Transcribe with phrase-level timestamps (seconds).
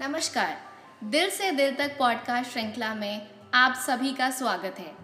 [0.00, 0.56] नमस्कार।
[1.04, 4.94] दिल से दिल तक पॉडकास्ट श्रृंखला में आप सभी का स्वागत है।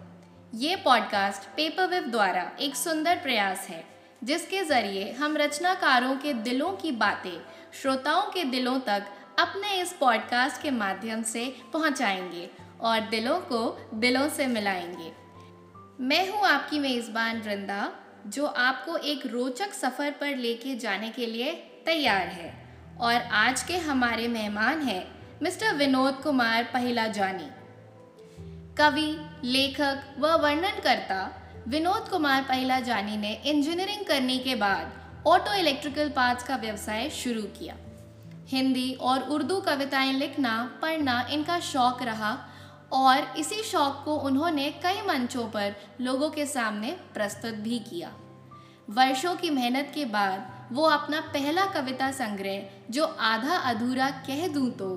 [0.55, 3.85] ये पॉडकास्ट पेपर विव द्वारा एक सुंदर प्रयास है,
[4.23, 7.41] जिसके ज़रिए हम रचनाकारों के दिलों की बातें
[7.81, 9.05] श्रोताओं के दिलों तक
[9.39, 12.49] अपने इस पॉडकास्ट के माध्यम से पहुंचाएँगे
[12.81, 15.11] और दिलों को दिलों से मिलाएँगे।
[16.03, 17.91] मैं हूँ आपकी मेज़बान वृंदा,
[18.27, 21.53] जो आपको एक रोचक सफ़र पर लेके जाने के लिए
[21.85, 22.62] तैयार है।
[22.99, 25.05] और आज के हमारे मेहमान हैं
[25.41, 27.49] मिस्टर विनोद कुमार पहिला जानी
[28.77, 34.91] कवि, लेखक व वर्णनकर्ता विनोद कुमार पहिला जानी ने इंजीनियरिंग करने के बाद
[35.27, 37.75] ऑटो इलेक्ट्रिकल पार्ट्स का व्यवसाय शुरू किया।
[38.47, 42.37] हिंदी और उर्दू कविताएँ लिखना, पढ़ना इनका शौक रहा
[42.91, 48.11] और इसी शौक को उन्होंने कई मंचों पर लोगों के सामने प्रस्तुत भी किया।
[48.89, 54.69] वर्षों की मेहनत के बाद वो अपना पहला कविता संग्रह, जो आधा अधूरा कह दूँ
[54.71, 54.91] तो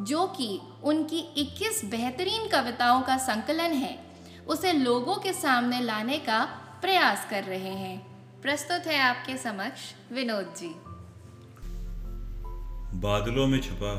[0.00, 3.98] जो कि उनकी 21 बेहतरीन कविताओं का संकलन है,
[4.46, 6.44] उसे लोगों के सामने लाने का
[6.82, 7.96] प्रयास कर रहे हैं।
[8.42, 9.80] प्रस्तुत है आपके समक्ष
[10.12, 10.74] विनोद जी।
[13.00, 13.94] बादलों में छुपा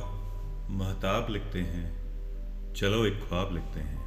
[0.72, 4.03] महताब लिखते हैं, चलो एक ख्वाब लिखते हैं।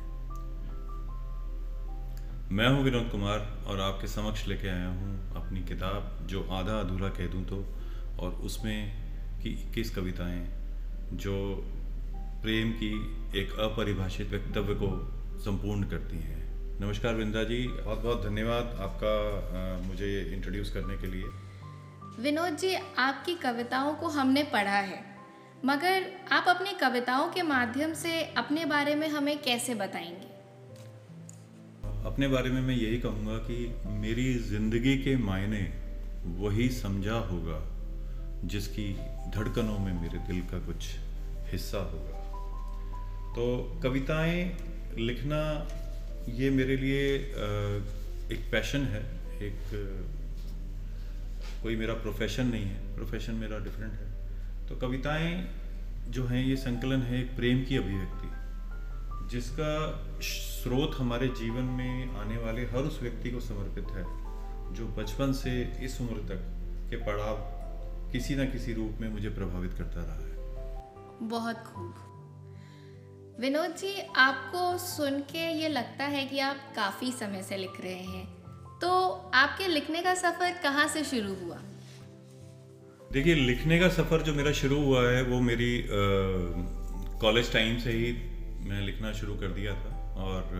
[2.48, 7.08] मैं हूँ विनोद कुमार और आपके समक्ष लेके आया हूँ अपनी किताब जो आधा अधूरा
[7.08, 7.56] कह दूँ तो
[8.18, 8.92] और उसमें
[9.42, 10.46] की इक्कीस कविताएँ,
[11.12, 11.34] जो
[12.42, 12.90] प्रेम की
[13.40, 14.90] एक अपरिभाषित वक्तव्य को
[15.44, 21.24] संपूर्ण करती हैं। नमस्कार वृंदा जी, बहुत बहुत धन्यवाद आपका मुझे इंट्रोड्यूस करने के लिए।
[22.20, 25.04] विनोद जी, आपकी कविताओं को हमने पढ़ा है,
[25.64, 30.34] मगर आप अपनी कविताओं के माध्यम से अपने बारे में हमें कैसे बताएँगे?
[32.16, 33.54] अपने बारे में मैं यही कहूँगा कि
[33.94, 35.58] मेरी ज़िंदगी के मायने
[36.36, 37.58] वही समझा होगा,
[38.44, 38.86] जिसकी
[39.34, 40.86] धड़कनों में मेरे दिल का कुछ
[41.50, 42.20] हिस्सा होगा।
[43.34, 43.44] तो
[43.82, 44.40] कविताएँ
[44.98, 45.40] लिखना
[46.30, 47.04] ये मेरे लिए
[48.32, 49.02] एक पैशन है,
[49.42, 49.60] एक,
[51.62, 55.30] कोई मेरा प्रोफेशन नहीं है प्रोफेशन मेरा डिफरेंट है। तो कविताएँ
[56.08, 58.34] जो हैं, ये संकलन है एक प्रेम की अभिव्यक्ति।
[59.30, 59.70] जिसका
[60.22, 64.04] स्रोत हमारे जीवन में आने वाले हर उस व्यक्ति को समर्पित है
[64.74, 66.42] जो बचपन से इस उम्र तक
[66.90, 67.36] के पड़ाव
[68.12, 70.34] किसी न किसी रूप में मुझे प्रभावित करता रहा है।
[71.28, 71.94] बहुत खूब।
[73.40, 77.94] विनोद जी आपको सुन के ये लगता है कि आप काफ़ी समय से लिख रहे
[77.94, 78.26] हैं
[78.78, 81.56] तो आपके लिखने का सफ़र कहाँ से शुरू हुआ?
[83.12, 85.86] देखिए लिखने का सफ़र जो मेरा शुरू हुआ है वो मेरी
[87.20, 90.54] कॉलेज टाइम से ही मैं लिखना शुरू कर दिया था और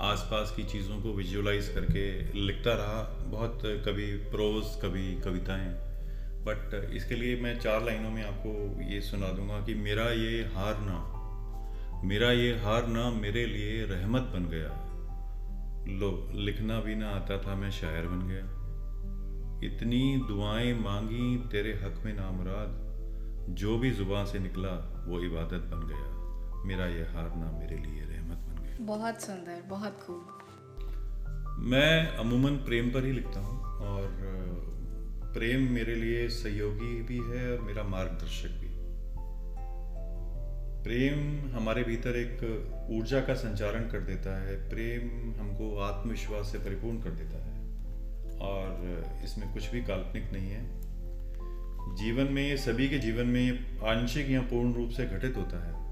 [0.00, 2.04] आसपास की चीज़ों को विजुअलाइज करके
[2.40, 5.68] लिखता रहा। बहुत कभी प्रोज कभी कविताएँ।
[6.44, 10.76] बट इसके लिए मैं चार लाइनों में आपको ये सुना दूँगा कि मेरा ये हार
[10.80, 10.98] ना,
[12.04, 14.68] मेरा ये हार ना मेरे लिए रहमत बन गया।
[15.98, 18.44] लो, लिखना भी ना आता था मैं शायर बन गया।
[19.66, 25.86] इतनी दुआएँ मांगी तेरे हक में नामराद जो भी ज़ुबान से निकला, वो इबादत बन
[25.86, 26.15] गया।
[26.66, 30.32] मेरा ये हारना मेरे लिए रहमत बन गया। बहुत सुंदर बहुत खूब।
[31.64, 34.08] मैं अमूमन प्रेम पर ही लिखता हूँ और
[35.34, 38.74] प्रेम मेरे लिए सहयोगी भी है और मेरा मार्गदर्शक भी।
[40.82, 42.42] प्रेम हमारे भीतर एक
[42.90, 45.08] ऊर्जा का संचारण कर देता है प्रेम
[45.40, 47.54] हमको आत्मविश्वास से परिपूर्ण कर देता है
[48.40, 50.64] और इसमें कुछ भी काल्पनिक नहीं है।
[51.96, 55.85] जीवन में सभी के जीवन में आंशिक या पूर्ण रूप से घटित होता है।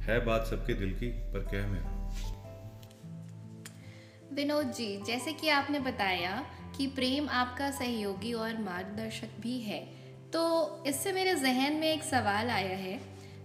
[0.00, 1.98] है बात सबके दिल की, पर कह मेरा?
[4.34, 6.32] विनोद जी, जैसे कि आपने बताया
[6.76, 9.80] कि प्रेम आपका सहयोगी और मार्गदर्शक भी है
[10.32, 10.42] तो
[10.86, 12.98] इससे मेरे जहन में एक सवाल आया है,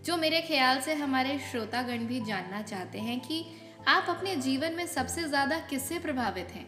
[0.05, 3.45] जो मेरे ख्याल से हमारे श्रोतागण भी जानना चाहते हैं कि
[3.87, 6.65] आप अपने जीवन में सबसे ज़्यादा किससे प्रभावित हैं?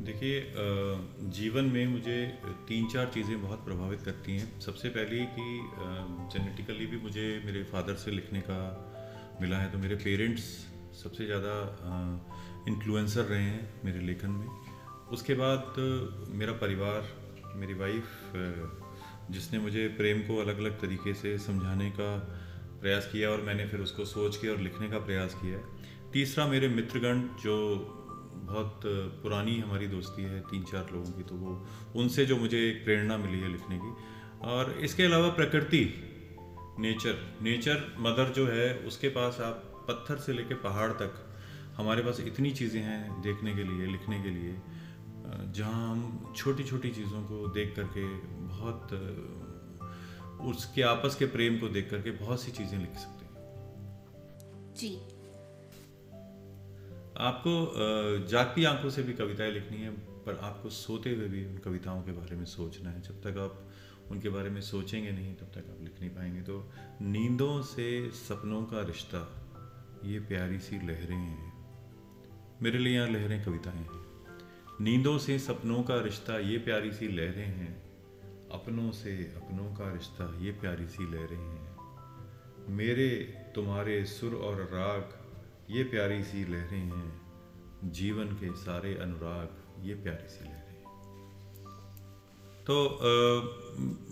[0.00, 0.42] देखिए
[1.32, 2.16] जीवन में मुझे
[2.68, 5.46] तीन चार चीज़ें बहुत प्रभावित करती हैं। सबसे पहली कि
[6.32, 8.58] जेनेटिकली भी मुझे मेरे फादर से लिखने का
[9.40, 10.42] मिला है तो मेरे पेरेंट्स
[11.02, 11.54] सबसे ज़्यादा
[12.68, 14.46] इन्फ्लुएंसर रहे हैं मेरे लेखन में।
[15.12, 15.74] उसके बाद
[16.34, 17.08] मेरा परिवार,
[17.56, 18.32] मेरी वाइफ
[19.30, 22.16] जिसने मुझे प्रेम को अलग अलग तरीके से समझाने का
[22.80, 25.58] प्रयास किया और मैंने फिर उसको सोच के और लिखने का प्रयास किया।
[26.12, 27.54] तीसरा मेरे मित्रगण, जो
[28.40, 28.80] बहुत
[29.22, 33.16] पुरानी हमारी दोस्ती है, तीन चार लोगों की तो वो, उनसे जो मुझे एक प्रेरणा
[33.16, 33.94] मिली है लिखने की।
[34.46, 35.84] और इसके अलावा प्रकृति,
[36.78, 41.24] नेचर नेचर, मदर जो है, उसके पास आप पत्थर से लेके पहाड़ तक,
[41.76, 44.54] हमारे पास इतनी चीज़ें हैं देखने के लिए, लिखने के लिए,
[45.52, 48.04] जहाँ हम छोटी छोटी चीज़ों को देख करके
[48.46, 48.92] बहुत,
[50.46, 55.17] उसके आपस के प्रेम को देख करके बहुत सी चीज़ें लिख सकते हैं। जी।
[57.18, 57.74] आपको
[58.26, 62.12] जागती आँखों से भी कविताएँ लिखनी है, पर आपको सोते हुए भी उन कविताओं के
[62.12, 63.70] बारे में सोचना है। जब तक आप
[64.10, 66.72] उनके बारे में सोचेंगे नहीं, तब तक आप लिख नहीं पाएँगे। तो
[67.02, 69.20] नींदों से सपनों का रिश्ता,
[70.04, 71.52] ये प्यारी सी लहरें हैं।
[72.62, 74.06] मेरे लिए यहाँ लहरें कविताएँ हैं।
[74.80, 77.82] नींदों से सपनों का रिश्ता, ये प्यारी सी लहरें हैं।
[78.52, 81.76] अपनों से अपनों का रिश्ता, ये प्यारी सी लहरें हैं।
[82.68, 83.08] मेरे,
[83.54, 85.27] तुम्हारे सुर और राग
[85.70, 90.84] ये प्यारी सी लहरें हैं। जीवन के सारे अनुराग ये प्यारी सी लहरें हैं।
[92.66, 93.10] तो अ,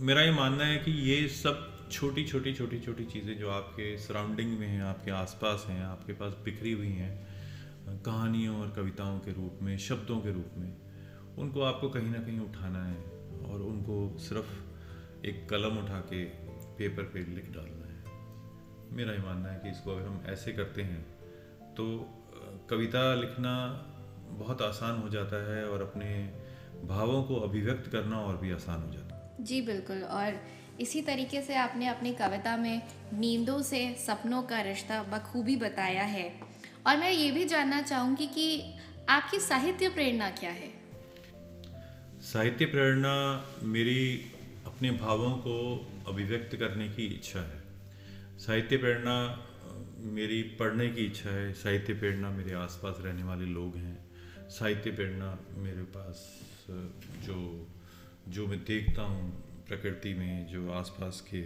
[0.03, 4.59] मेरा ये मानना है कि ये सब छोटी छोटी छोटी छोटी चीज़ें जो आपके सराउंडिंग
[4.59, 9.59] में हैं आपके आसपास हैं आपके पास बिखरी हुई हैं कहानियों और कविताओं के रूप
[9.63, 10.77] में शब्दों के रूप में
[11.39, 13.03] उनको आपको कहीं ना कहीं उठाना है
[13.45, 16.25] और उनको सिर्फ़ एक कलम उठा के
[16.79, 18.05] पेपर पे लिख डालना है।
[18.97, 21.16] मेरा ये मानना है कि इसको अगर हम ऐसे करते हैं
[21.77, 22.13] तो
[22.71, 23.83] कविता लिखना
[24.31, 26.33] बहुत आसान हो जाता है और अपने
[26.87, 30.41] भावों को अभिव्यक्त करना और भी आसान हो जाता है। जी बिल्कुल। और
[30.81, 32.83] इसी तरीके से आपने अपनी कविता में
[33.15, 36.41] नींदों से सपनों का रिश्ता बखूबी बताया है।
[36.87, 38.75] और मैं ये भी जानना चाहूँगी कि
[39.09, 40.71] आपकी साहित्य प्रेरणा क्या है?
[42.21, 44.33] साहित्य प्रेरणा मेरी
[44.67, 47.63] अपने भावों को अभिव्यक्त करने की इच्छा है।
[48.39, 49.46] साहित्य प्रेरणा
[49.99, 54.07] मेरी पढ़ने की इच्छा है, साहित्य प्रेरणा मेरे आसपास रहने वाले लोग हैं।
[54.49, 56.41] साहित्य प्रेरणा मेरे पास,
[57.25, 57.69] जो
[58.29, 61.41] जो मैं देखता हूँ प्रकृति में, जो आसपास के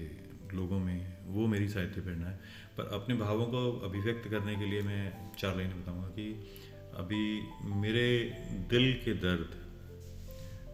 [0.57, 2.37] लोगों में, वो मेरी साहित्य प्रेरणा है।
[2.77, 6.51] पर अपने भावों को अभिव्यक्त करने के लिए मैं चार लाइनें बताऊँगा कि
[6.95, 7.43] अभी
[7.77, 8.37] मेरे
[8.71, 9.51] दिल के दर्द,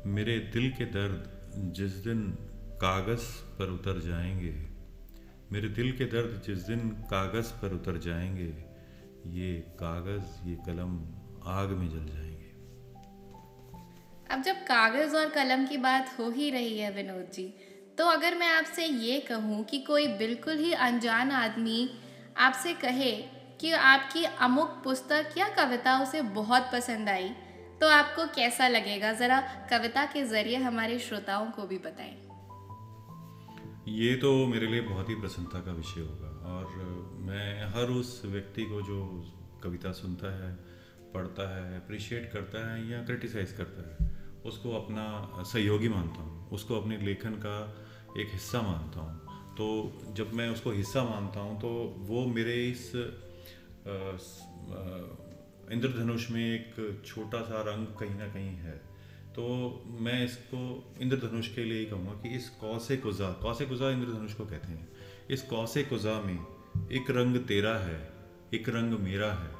[0.06, 1.30] मेरे दिल के दर्द
[1.74, 2.30] जिस दिन
[2.80, 4.75] कागज़ पर उतर जाएँगे
[5.52, 8.48] मेरे दिल के दर्द जिस दिन कागज़ पर उतर जाएँगे,
[9.30, 10.96] ये कागज़, ये कलम
[11.46, 12.50] आग में जल जाएँगे।
[14.30, 17.46] अब जब कागज़ और कलम की बात हो ही रही है, विनोद जी
[17.98, 21.88] तो अगर मैं आपसे ये कहूँ कि कोई बिल्कुल ही अनजान आदमी
[22.36, 23.12] आपसे कहे
[23.60, 27.28] कि आपकी अमुक पुस्तक या कविता उसे बहुत पसंद आई
[27.80, 29.12] तो आपको कैसा लगेगा?
[29.12, 29.40] ज़रा
[29.70, 32.25] कविता के ज़रिए हमारे श्रोताओं को भी बताएँ।
[33.88, 36.66] ये तो मेरे लिए बहुत ही प्रसन्नता का विषय होगा। और
[37.22, 38.98] मैं हर उस व्यक्ति को जो
[39.62, 40.52] कविता सुनता है,
[41.14, 44.10] पढ़ता है अप्रिशिएट करता है या क्रिटिसाइज करता है,
[44.46, 45.04] उसको अपना
[45.44, 47.56] सहयोगी मानता हूँ। उसको अपने लेखन का
[48.18, 49.14] एक हिस्सा मानता हूँ।
[49.54, 49.66] तो
[50.16, 51.68] जब मैं उसको हिस्सा मानता हूँ तो
[52.08, 52.90] वो मेरे इस
[55.72, 58.80] इंद्रधनुष में एक छोटा सा रंग कहीं ना कहीं है।
[59.36, 64.34] तो मैं इसको इंद्रधनुष के लिए ही कहूँगा कि इस कौसे कुजा कौसे कुजा इंद्रधनुष
[64.34, 64.88] को कहते हैं।
[65.30, 66.38] इस कौसे कुजा में
[66.92, 68.12] एक रंग तेरा है,
[68.54, 69.54] एक रंग मेरा है।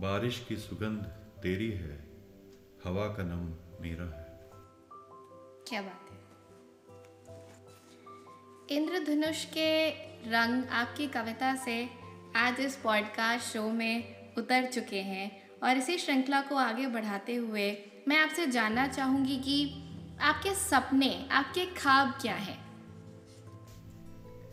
[0.00, 1.02] बारिश की सुगंध
[1.42, 2.04] तेरी है,
[2.84, 4.50] हवा का नम मेरा है।
[5.68, 6.22] क्या बात है?
[8.76, 9.90] इंद्रधनुष के
[10.30, 11.88] रंग आपकी कविता से
[12.36, 17.88] आज इस पॉडकास्ट शो में उतर चुके हैं और इसी श्रृंखला को आगे बढ़ाते हुए
[18.08, 19.56] मैं आपसे जानना चाहूँगी कि
[20.20, 22.58] आपके सपने आपके ख्वाब क्या हैं?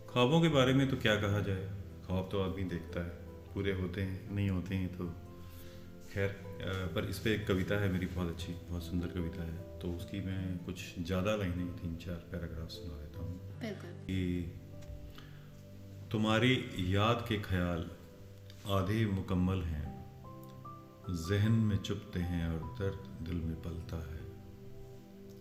[0.10, 1.64] ख्वाबों के बारे में तो क्या कहा जाए?
[2.06, 3.10] ख्वाब तो आदमी देखता है।
[3.54, 5.06] पूरे होते हैं नहीं होते हैं तो
[6.14, 6.36] खैर
[6.96, 10.20] पर इस पे एक कविता है मेरी बहुत अच्छी बहुत सुंदर कविता है। तो उसकी
[10.22, 13.36] मैं कुछ ज़्यादा लाइनें तीन चार पैराग्राफ सुना देता हूँ।
[14.06, 14.20] कि
[16.12, 16.54] तुम्हारी
[16.96, 17.90] याद के ख्याल
[18.74, 19.89] आधे मुकम्मल हैं।
[21.10, 24.20] जहन में चुपते हैं और दर्द दिल में पलता है।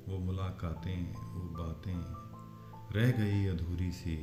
[0.09, 1.97] वो मुलाकातें, वो बातें
[2.95, 4.17] रह गई अधूरी सी।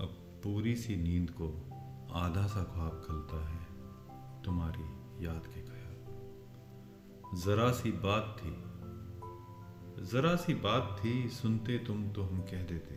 [0.00, 1.48] अब पूरी सी नींद को
[2.12, 3.64] आधा सा ख्वाब खलता है
[4.42, 4.84] तुम्हारी
[5.26, 5.92] याद के ख्याल।
[7.40, 8.72] जरा सी बात थी,
[10.06, 12.94] जरा सी बात थी, सुनते तुम तो हम कह देते।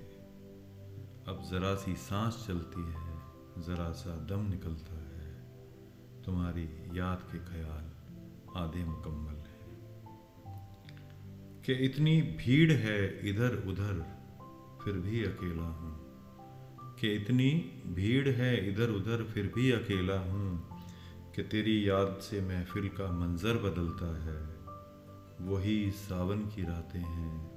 [1.31, 3.19] अब जरा सी सांस चलती है,
[3.63, 5.04] जरा सा दम निकलता है।
[6.25, 6.63] तुम्हारी
[6.99, 7.91] याद के ख्याल
[8.57, 9.55] आधे मुकम्मल है।
[11.63, 14.17] कि इतनी भीड़ है इधर उधर,
[14.83, 16.05] फिर भी अकेला हूँ।
[16.99, 17.51] कि इतनी
[17.87, 20.75] भीड़ है इधर उधर, फिर भी अकेला हूँ।
[21.35, 24.55] कि तेरी याद से महफिल का मंजर बदलता है।
[25.47, 27.51] वही सावन की रातें हैं,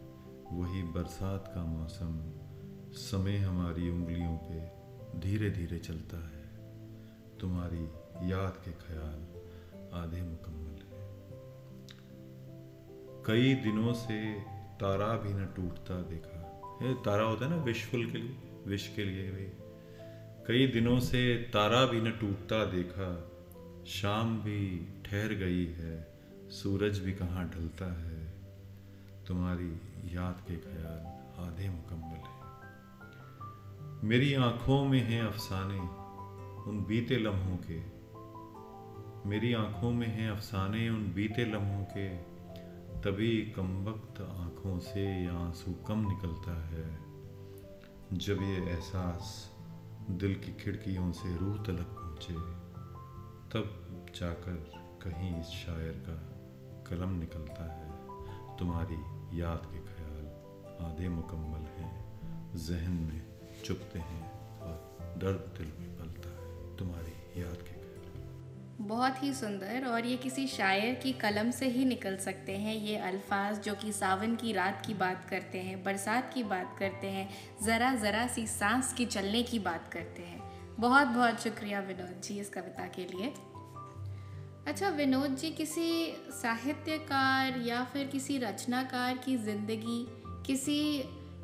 [0.59, 2.33] वही बरसात का मौसम,
[2.93, 4.79] समय हमारी उंगलियों पे
[5.21, 6.49] धीरे धीरे चलता है।
[7.39, 7.89] तुम्हारी
[8.23, 9.21] याद के ख्याल
[9.95, 11.09] आधे मुकम्मल है।
[13.27, 14.35] कई दिनों से
[14.81, 16.45] तारा भी न टूटता देखा।
[16.83, 19.51] ये तारा होता है ना विशफुल के लिए, विश के लिए भाई
[20.47, 23.31] कई दिनों से तारा भी न टूटता देखा।
[23.87, 26.09] शाम भी ठहर गई है,
[26.51, 28.33] सूरज भी कहाँ ढलता है।
[29.27, 29.71] तुम्हारी
[30.17, 32.39] याद के ख्याल आधे मुकम्मल है।
[34.09, 35.79] मेरी आँखों में हैं अफसाने,
[36.71, 37.98] उन बीते लम्हों के।
[39.29, 42.09] मेरी आँखों में हैं अफसाने उन बीते लम्हों के।
[43.01, 46.99] तभी कमबख्त आँखों से आँसू कम निकलता है।
[48.13, 49.53] जब ये एहसास
[50.11, 52.35] दिल की खिड़कियों से रूह तलक पहुँचे,
[53.53, 54.55] तब जाकर
[55.03, 56.17] कहीं इस शायर का
[56.91, 57.91] कलम निकलता है।
[58.57, 58.97] तुम्हारी
[59.41, 60.27] याद के ख्याल
[60.87, 61.93] आधे मुकम्मल हैं,
[62.57, 63.23] जहन में
[63.65, 67.78] चुपते हैं और दर्द दिल में पलता है। तुम्हारी याद के
[68.81, 72.97] बहुत ही सुंदर और ये किसी शायर की कलम से ही निकल सकते हैं ये
[72.97, 77.29] अल्फाज जो कि सावन की रात की बात करते हैं, बरसात की बात करते हैं,
[77.63, 80.41] ज़रा ज़रा सी सांस की चलने की बात करते हैं।
[80.81, 83.35] बहुत बहुत शुक्रिया विनोद जी इस कविता के लिए।
[84.67, 90.07] अच्छा विनोद जी, किसी साहित्यकार या फिर किसी रचनाकार की ज़िंदगी
[90.47, 90.81] किसी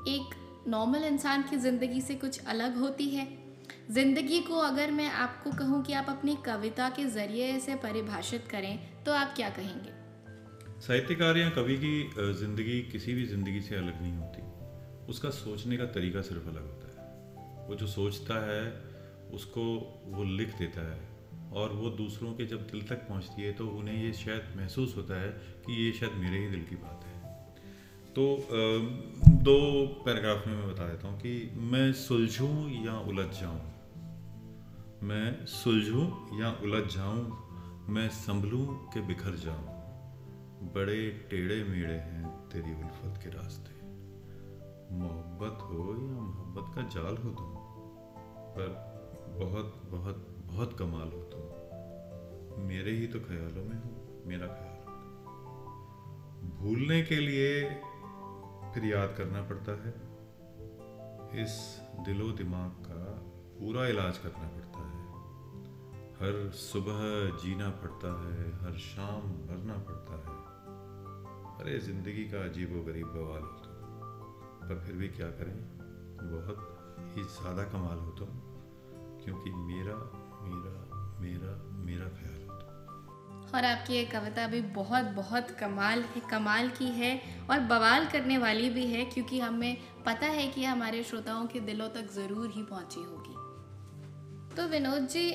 [0.09, 0.35] एक
[0.69, 3.43] नॉर्मल इंसान की ज़िंदगी से कुछ अलग होती है?
[3.91, 8.79] ज़िंदगी को अगर मैं आपको कहूँ कि आप अपनी कविता के ज़रिए इसे परिभाषित करें
[9.05, 9.91] तो आप क्या कहेंगे?
[10.81, 14.43] साहित्यकार या कवि की ज़िंदगी किसी भी ज़िंदगी से अलग नहीं होती।
[15.09, 18.64] उसका सोचने का तरीका सिर्फ़ अलग होता है। वो जो सोचता है,
[19.35, 19.64] उसको
[20.07, 24.03] वो लिख देता है और वो दूसरों के जब दिल तक पहुँचती है तो उन्हें
[24.03, 25.29] ये शायद महसूस होता है
[25.67, 27.12] कि ये शायद मेरे ही दिल की बात है।
[28.17, 28.26] तो
[29.45, 33.61] दो पैराग्राफ में मैं बता देता हूँ कि मैं सुलझूँ या उलझ जाऊँ।
[35.04, 36.04] मैं सुलझूं
[36.40, 37.23] या उलझ जाऊँ,
[37.88, 39.64] मैं संभलूं के बिखर जाऊँ?
[40.75, 43.73] बड़े टेढ़े मेढ़े हैं तेरी उल्फत के रास्ते।
[44.94, 47.50] मोहब्बत हो या मोहब्बत का जाल हो तुम,
[48.56, 48.70] पर
[49.40, 54.73] बहुत बहुत बहुत कमाल हो तुम। मेरे ही तो ख्यालों में हो, मेरा ख्याल
[56.56, 57.64] भूलने के लिए
[58.75, 59.94] फिर याद करना पड़ता है।
[61.42, 64.84] इस दिलो दिमाग का पूरा इलाज करना पड़ता है
[66.14, 66.99] हर सुबह
[67.42, 70.35] जीना पड़ता है, हर शाम मरना पड़ता है।
[71.59, 75.56] अरे, ज़िंदगी का अजीब व गरीब बवाल हो तुम। पर फिर भी क्या करें?
[76.25, 78.28] बहुत ही ज़्यादा कमाल हो तुम,
[79.25, 79.97] क्योंकि मेरा
[80.44, 80.75] मेरा
[81.21, 81.52] मेरा
[81.85, 86.88] मेरा ख्याल हो तुम। और आपकी ये कविता भी बहुत बहुत कमाल है, कमाल की
[86.92, 91.61] है और बवाल करने वाली भी है, क्योंकि हमें पता है कि हमारे श्रोताओं के
[91.61, 93.37] दिलों तक ज़रूर ही पहुँची होगी।
[94.56, 95.30] तो विनोद जी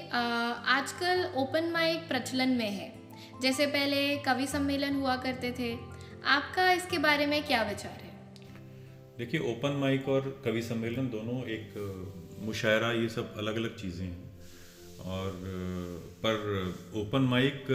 [0.69, 2.91] आजकल ओपन माइक प्रचलन में है।
[3.41, 5.71] जैसे पहले कवि सम्मेलन हुआ करते थे,
[6.27, 8.11] आपका इसके बारे में क्या विचार है?
[9.17, 11.75] देखिए, ओपन माइक और कवि सम्मेलन दोनों एक
[12.41, 14.29] मुशायरा ये सब अलग अलग चीज़ें हैं।
[15.07, 15.31] और
[16.25, 16.37] पर
[16.95, 17.71] ओपन माइक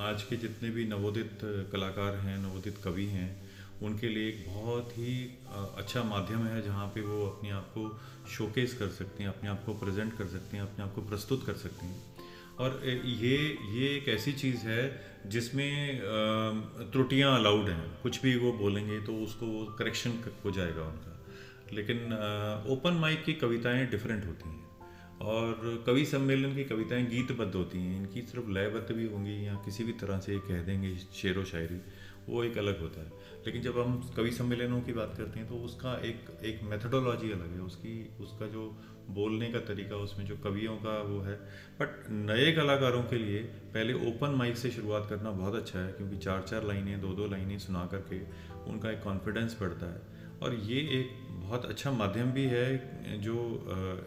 [0.00, 1.38] आज के जितने भी नवोदित
[1.72, 3.30] कलाकार हैं, नवोदित कवि हैं
[3.82, 5.12] उनके लिए एक बहुत ही
[5.52, 7.84] अच्छा माध्यम है जहाँ पे वो अपने आप को
[8.30, 11.46] शोकेस कर सकते हैं, अपने आप को प्रेजेंट कर सकते हैं, अपने आप को प्रस्तुत
[11.46, 12.02] कर सकते हैं।
[12.58, 13.36] और ये
[13.70, 14.82] ये एक ऐसी चीज़ है
[15.26, 16.00] जिसमें
[16.92, 20.12] त्रुटियाँ अलाउड हैं। कुछ भी वो बोलेंगे तो उसको वो करेक्शन
[20.44, 21.16] हो जाएगा उनका।
[21.72, 22.12] लेकिन
[22.68, 24.68] ओपन माइक की कविताएँ डिफरेंट होती हैं।
[25.22, 29.84] और कवि सम्मेलन की कविताएँ गीतबद्ध होती हैं। इनकी सिर्फ़ लयबद्ध भी होंगी या किसी
[29.84, 31.80] भी तरह से कह देंगे शेर व शायरी।
[32.28, 33.10] वो एक अलग होता है।
[33.46, 37.52] लेकिन जब हम कवि सम्मेलनों की बात करते हैं तो उसका एक एक मेथडोलॉजी अलग
[37.52, 38.64] है। उसकी, उसका जो
[39.10, 41.34] बोलने का तरीका, उसमें जो कवियों का वो है।
[41.80, 43.38] बट नए कलाकारों के लिए
[43.74, 47.26] पहले ओपन माइक से शुरुआत करना बहुत अच्छा है, क्योंकि चार चार लाइनें, दो दो
[47.26, 48.20] लाइनें सुना करके
[48.70, 52.68] उनका एक कॉन्फिडेंस बढ़ता है। और ये एक बहुत अच्छा माध्यम भी है,
[53.20, 53.36] जो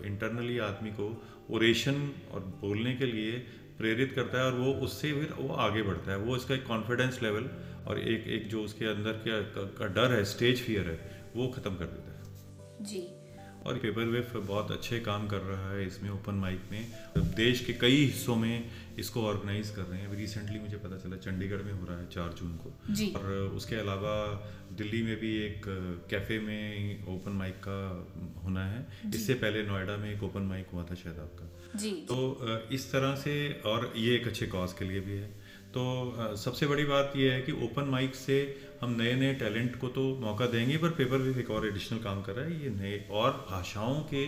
[0.06, 1.10] इंटरनली आदमी को
[1.52, 3.32] ओरेशन और बोलने के लिए
[3.78, 7.20] प्रेरित करता है, और वो उससे फिर वो आगे बढ़ता है। वो इसका एक कॉन्फिडेंस
[7.24, 7.50] लेवल
[7.88, 9.40] और एक एक जो उसके अंदर क्या
[9.80, 11.00] का डर है स्टेज फियर है
[11.36, 13.08] वो ख़त्म कर देता है। जी।
[13.68, 17.74] और पेपर वेफ बहुत अच्छे काम कर रहा है इसमें ओपन माइक में। देश के
[17.74, 21.72] कई हिस्सों में इसको ऑर्गेनाइज कर रहे हैं। अभी रिसेंटली मुझे पता चला चंडीगढ़ में
[21.74, 24.16] हो रहा है चार जून को। जी। और उसके अलावा
[24.72, 25.66] दिल्ली में भी एक
[26.10, 27.80] कैफ़े में ओपन माइक का
[28.44, 28.86] होना है।
[29.16, 33.16] इससे पहले नोएडा में एक ओपन माइक हुआ था शायद आपका। जी। तो इस तरह
[33.16, 35.30] से और ये एक अच्छे कॉज के लिए भी है।
[35.74, 38.36] तो सबसे बड़ी बात यह है कि ओपन माइक से
[38.82, 42.22] हम नए नए टैलेंट को तो मौका देंगे पर पेपर भी एक और एडिशनल काम
[42.22, 44.26] कर रहा है। ये नए और भाषाओं के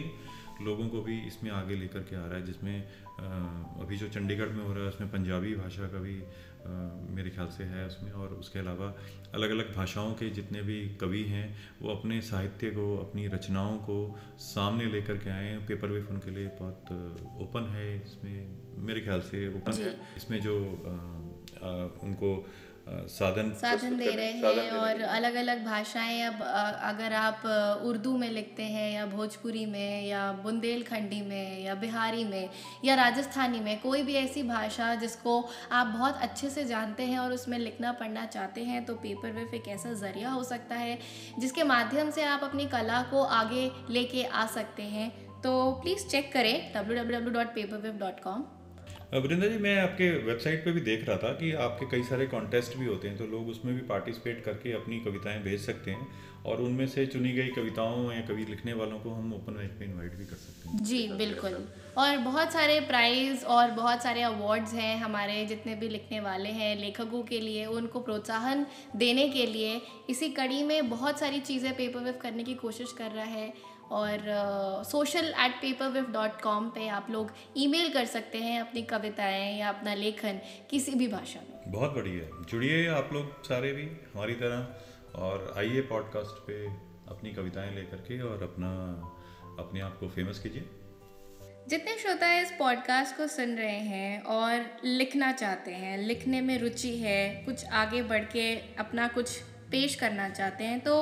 [0.65, 2.77] लोगों को भी इसमें आगे लेकर के आ रहा है जिसमें
[3.81, 6.15] अभी जो चंडीगढ़ में हो रहा है उसमें पंजाबी भाषा का भी
[7.15, 8.87] मेरे ख्याल से है उसमें। और उसके अलावा
[9.33, 11.45] अलग अलग भाषाओं के जितने भी कवि हैं
[11.81, 13.97] वो अपने साहित्य को अपनी रचनाओं को
[14.41, 16.91] सामने लेकर के आए हैं। पेपर वेफ उनके लिए बहुत
[17.41, 18.37] ओपन है इसमें
[18.87, 20.55] मेरे ख्याल से ओपन है। इसमें जो
[22.03, 22.45] उनको
[22.89, 26.41] साधन साधन दे रहे हैं और अलग अलग भाषाएँ अब
[26.81, 27.41] अगर आप
[27.85, 32.49] उर्दू में लिखते हैं या भोजपुरी में या बुंदेलखंडी में या बिहारी में
[32.85, 37.31] या राजस्थानी में कोई भी ऐसी भाषा जिसको आप बहुत अच्छे से जानते हैं और
[37.31, 40.99] उसमें लिखना पढ़ना चाहते हैं तो पेपर वेफ एक ऐसा ज़रिया हो सकता है
[41.39, 46.33] जिसके माध्यम से आप अपनी कला को आगे लेके आ सकते हैं। तो प्लीज़ चेक
[46.33, 48.54] करें www.paperwave.com
[49.13, 52.77] वरिंदर जी, मैं आपके वेबसाइट पे भी देख रहा था कि आपके कई सारे कॉन्टेस्ट
[52.77, 56.07] भी होते हैं तो लोग उसमें भी पार्टिसिपेट करके अपनी कविताएँ भेज सकते हैं
[56.45, 59.85] और उनमें से चुनी गई कविताओं या कवि लिखने वालों को हम ओपन माइक पे
[59.85, 64.73] इनवाइट भी कर सकते हैं। जी, बिल्कुल। और बहुत सारे प्राइज़ और बहुत सारे अवार्ड्स
[64.73, 69.81] हैं हमारे जितने भी लिखने वाले हैं लेखकों के लिए, उनको प्रोत्साहन देने के लिए,
[70.09, 74.19] इसी कड़ी में बहुत सारी चीज़ें पेपर वेफ करने की कोशिश कर रहा है। और
[74.91, 79.59] social at paper wiff dot com पर आप लोग ईमेल कर सकते हैं अपनी कविताएँ
[79.59, 80.39] या अपना लेखन
[80.69, 84.67] किसी भी भाषा में। बहुत बढ़िया। जुड़िए आप लोग सारे भी हमारी तरह
[85.19, 86.67] और आइए पॉडकास्ट पे
[87.07, 88.71] अपनी कविताएँ लेकर के और अपना
[89.59, 90.69] अपने आप को फ़ेमस कीजिए।
[91.69, 96.97] जितने श्रोता इस पॉडकास्ट को सुन रहे हैं और लिखना चाहते हैं लिखने में रुचि
[96.97, 99.41] है कुछ आगे बढ़ के अपना कुछ
[99.71, 100.95] पेश करना चाहते हैं तो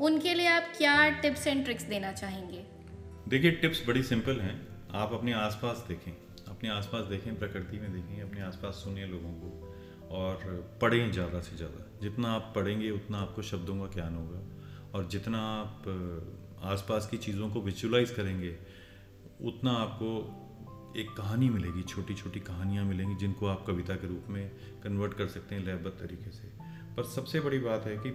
[0.00, 2.64] उनके लिए आप क्या टिप्स एंड ट्रिक्स देना चाहेंगे?
[3.28, 4.56] देखिए, टिप्स बड़ी सिंपल हैं।
[4.94, 6.12] आप अपने आसपास देखें,
[6.48, 11.56] अपने आसपास देखें, प्रकृति में देखें, अपने आसपास सुनिए लोगों को और पढ़ें ज़्यादा से
[11.56, 14.40] ज़्यादा। जितना आप पढ़ेंगे, उतना आपको शब्दों का ज्ञान होगा
[14.94, 15.88] और जितना आप
[16.64, 18.56] आसपास की चीज़ों को विजुलाइज करेंगे,
[19.42, 20.10] उतना आपको
[20.96, 24.50] एक कहानी मिलेगी छोटी छोटी कहानियाँ मिलेंगी जिनको आप कविता के रूप में
[24.84, 26.52] कन्वर्ट कर सकते हैं लयबद्ध तरीके से।
[26.96, 28.08] पर सबसे बड़ी बात है कि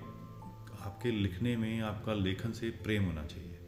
[0.82, 3.60] आपके लिखने में, आपका लेखन से प्रेम होना चाहिए।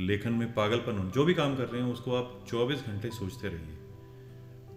[0.00, 3.76] लेखन में पागलपन जो भी काम कर रहे हैं, उसको आप 24 घंटे सोचते रहिए।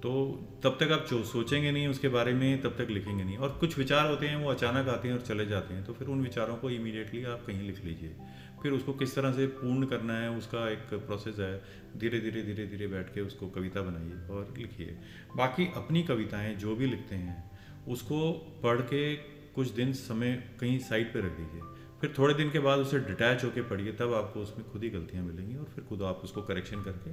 [0.03, 3.77] तो तब तक आप सोचेंगे नहीं उसके बारे में, तब तक लिखेंगे नहीं। और कुछ
[3.77, 6.55] विचार होते हैं, वो अचानक आते हैं और चले जाते हैं तो फिर उन विचारों
[6.55, 8.15] को इमीडिएटली आप कहीं लिख लीजिए।
[8.63, 11.62] फिर उसको किस तरह से पूर्ण करना है, उसका एक प्रोसेस है,
[11.97, 14.97] धीरे धीरे धीरे धीरे बैठ के उसको कविता बनाइए और लिखिए।
[15.36, 17.51] बाकी अपनी कविताएँ जो भी लिखते हैं,
[17.88, 18.31] उसको
[18.63, 21.62] पढ़ के कुछ दिन समय कहीं साइड पे रख दीजिए।
[22.02, 25.24] फिर थोड़े दिन के बाद उसे डिटैच होकर पढ़िए, तब आपको उसमें खुद ही गलतियाँ
[25.26, 27.12] मिलेंगी और फिर खुद आप उसको करेक्शन करके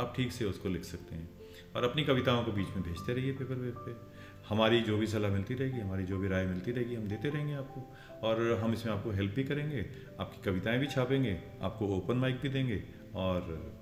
[0.00, 1.30] आप ठीक से उसको लिख सकते हैं।
[1.76, 3.92] और अपनी कविताओं को बीच में भेजते रहिए पेपर वेब पे।
[4.48, 7.54] हमारी जो भी सलाह मिलती रहेगी, हमारी जो भी राय मिलती रहेगी, हम देते रहेंगे
[7.54, 7.96] आपको।
[8.28, 9.86] और हम इसमें आपको हेल्प भी करेंगे,
[10.20, 13.75] आपकी कविताएँ भी छापेंगे, आपको ओपन माइक भी देंगे और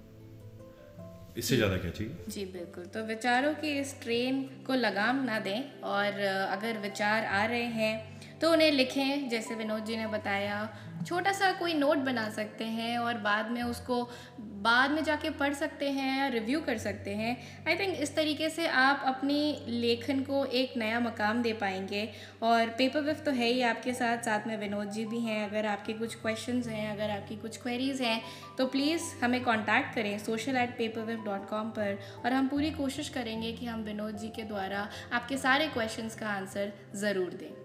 [1.37, 2.17] इससे ज़्यादा क्या चाहिए?
[2.29, 7.45] जी, बिल्कुल। तो विचारों की इस ट्रेन को लगाम ना दें और अगर विचार आ
[7.45, 10.59] रहे हैं तो उन्हें लिखें, जैसे विनोद जी ने बताया
[11.07, 14.03] छोटा सा कोई नोट बना सकते हैं और बाद में उसको,
[14.41, 17.37] बाद में जाके पढ़ सकते हैं या रिव्यू कर सकते हैं।
[17.69, 22.09] आई थिंक इस तरीके से आप अपनी लेखन को एक नया मकाम दे पाएँगे।
[22.43, 25.67] और पेपर विफ तो है ही आपके साथ साथ में विनोद जी भी हैं। अगर
[25.67, 28.21] आपके कुछ क्वेश्चन हैं, अगर आपकी कुछ क्वेरीज़ हैं
[28.59, 32.71] तो प्लीज़ हमें कॉन्टैक्ट करें social at paper wiff dot com पर। और हम पूरी
[32.71, 37.64] कोशिश करेंगे कि हम विनोद जी के द्वारा आपके सारे क्वेश्चन का आंसर ज़रूर दें।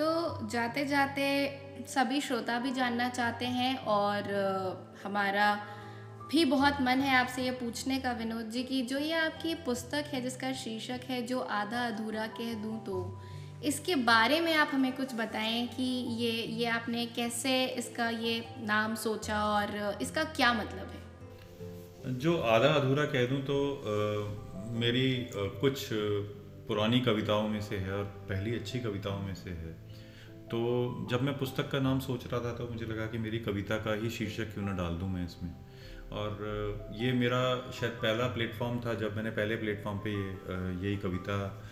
[0.00, 1.24] तो जाते जाते
[1.88, 4.22] सभी श्रोता भी जानना चाहते हैं और
[5.04, 5.66] हमारा
[6.30, 10.04] भी बहुत मन है आपसे ये पूछने का विनोद जी की जो ये आपकी पुस्तक
[10.06, 13.20] है जिसका शीर्षक है जो आधा अधूरा कह दूँ तो
[13.64, 15.82] इसके बारे में आप हमें कुछ बताएँ कि
[16.22, 21.02] ये ये आपने कैसे इसका ये नाम सोचा और इसका क्या मतलब है?
[22.18, 25.88] जो आधा अधूरा कह दूँ तो आ, मेरी आ, कुछ
[26.68, 29.83] पुरानी कविताओं में से है और पहली अच्छी कविताओं में से है।
[30.54, 33.76] तो जब मैं पुस्तक का नाम सोच रहा था तो मुझे लगा कि मेरी कविता
[33.76, 35.50] का ही शीर्षक क्यों ना डाल दूँ मैं इसमें।
[36.12, 36.38] और
[36.94, 40.12] ये मेरा शायद पहला प्लेटफॉर्म था, जब मैंने पहले प्लेटफॉर्म पे
[40.84, 41.64] यही कविता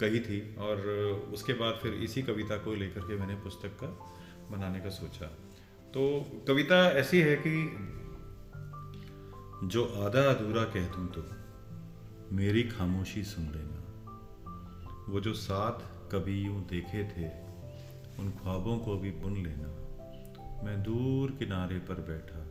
[0.00, 0.84] कही थी। और
[1.32, 3.90] उसके बाद फिर इसी कविता को लेकर के मैंने पुस्तक का
[4.50, 5.26] बनाने का सोचा।
[5.94, 6.04] तो
[6.48, 7.56] कविता ऐसी है कि,
[9.68, 11.28] जो आधा अधूरा कह दूँ तो
[12.36, 13.82] मेरी खामोशी सुन लेना।
[15.08, 17.47] वो जो साथ कभी यूँ देखे थे
[18.18, 19.68] उन ख्वाबों को भी बुन लेना।
[20.64, 22.46] मैं दूर किनारे पर बैठा,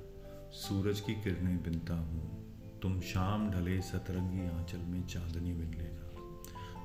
[0.52, 6.06] सूरज की किरणें बिनता हूँ। तुम शाम ढले सतरंगी आंचल में चांदनी बिन लेना,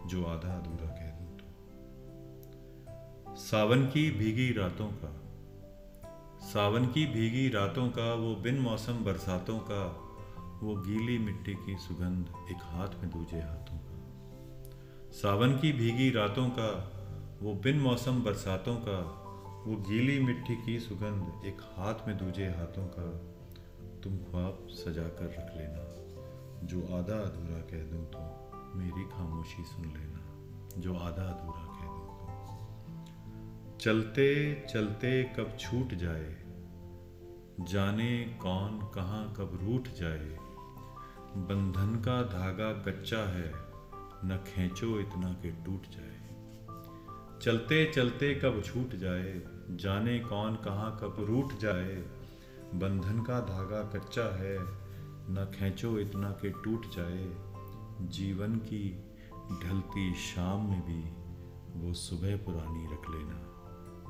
[0.06, 1.46] जो आधा अधूरा कह दूँ तो।
[3.36, 5.18] सावन की भीगी रातों का,
[6.40, 9.84] सावन की भीगी रातों का, वो बिन मौसम बरसातों का,
[10.62, 14.00] वो गीली मिट्टी की सुगंध एक हाथ में दूजे हाथों का।
[15.12, 16.98] सावन की भीगी रातों का
[17.42, 18.98] वो बिन मौसम बरसातों का,
[19.66, 23.36] वो गीली मिट्टी की सुगंध एक हाथ में दूजे हाथों का,
[24.00, 26.02] तुम ख्वाब सजा कर रख लेना।
[26.66, 30.20] जो आधा अधूरा कह दूँ तो मेरी खामोशी सुन लेना।
[30.80, 36.36] जो आधा अधूरा कह दूँ तो। चलते चलते कब छूट जाए?
[37.60, 40.38] जाने कौन कहाँ कब रूठ जाए?
[41.36, 43.52] बंधन का धागा कच्चा है,
[44.24, 46.11] न खींचो इतना कि टूट जाए।
[47.42, 49.30] चलते चलते कब छूट जाए,
[49.70, 51.94] जाने कौन कहाँ कब रूठ जाए।
[52.74, 54.58] बंधन का धागा कच्चा है,
[55.28, 57.24] न खींचो इतना कि टूट जाए।
[58.08, 58.84] जीवन की
[59.62, 61.02] ढलती शाम में भी
[61.80, 63.40] वो सुबह पुरानी रख लेना,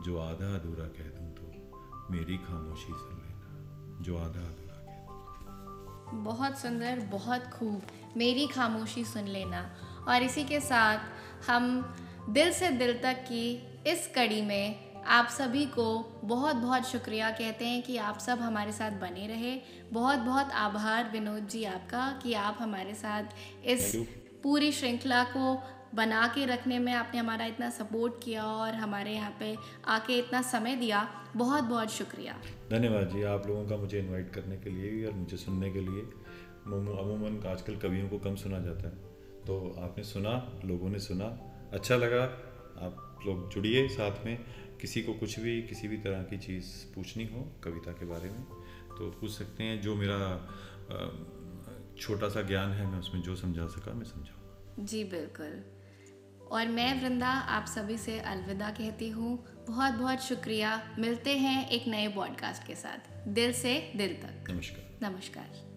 [0.05, 6.23] जो आधा अधूरा कह दूँ तो मेरी खामोशी सुन लेना, जो आधा अधूरा कह दूँ
[6.25, 7.83] बहुत सुंदर, बहुत खूब,
[8.17, 9.71] मेरी खामोशी सुन लेना।
[10.09, 10.99] और इसी के साथ
[11.51, 11.95] हम
[12.29, 17.65] दिल से दिल तक की इस कड़ी में आप सभी को बहुत बहुत शुक्रिया। कहते
[17.65, 19.61] हैं कि आप सब हमारे साथ बने रहे।
[19.93, 23.23] बहुत बहुत आभार विनोद जी आपका कि आप हमारे साथ
[23.65, 23.97] इस
[24.43, 25.63] पूरी श्रृंखला को
[25.95, 29.57] बना के रखने में आपने हमारा इतना सपोर्ट किया और हमारे यहाँ पे
[29.87, 32.33] आके इतना समय दिया। बहुत बहुत शुक्रिया।
[32.71, 36.03] धन्यवाद जी आप लोगों का मुझे इनवाइट करने के लिए और मुझे सुनने के लिए।
[36.67, 38.95] अमूमन आजकल कवियों को कम सुना जाता है।
[39.47, 42.23] तो आपने सुना लोगों ने सुना अच्छा लगा।
[42.87, 44.37] आप लोग जुड़िए साथ में।
[44.81, 48.43] किसी को कुछ भी किसी भी तरह की चीज़ पूछनी हो कविता के बारे में
[48.89, 50.21] तो पूछ सकते हैं। जो मेरा
[51.99, 55.65] छोटा सा ज्ञान है मैं उसमें जो समझा सका मैं समझाऊँगा। जी बिल्कुल।
[56.51, 59.37] और मैं वृंदा आप सभी से अलविदा कहती हूँ।
[59.69, 65.11] बहुत बहुत शुक्रिया। मिलते हैं एक नए पॉडकास्ट के साथ। दिल से दिल तक। नमस्कार।
[65.11, 65.72] नमस्कार।